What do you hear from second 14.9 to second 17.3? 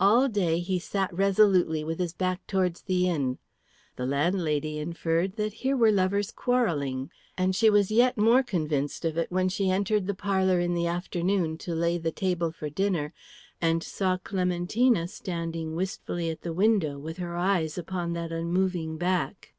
standing wistfully at the window with